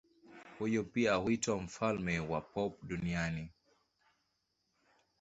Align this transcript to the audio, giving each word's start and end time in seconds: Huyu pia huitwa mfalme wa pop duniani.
Huyu 0.59 0.83
pia 0.83 1.15
huitwa 1.15 1.61
mfalme 1.61 2.19
wa 2.19 2.41
pop 2.41 2.83
duniani. 2.83 3.49